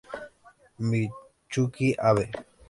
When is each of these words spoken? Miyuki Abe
Miyuki 0.87 1.87
Abe 2.09 2.25